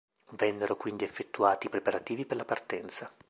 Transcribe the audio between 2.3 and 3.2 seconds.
la partenza.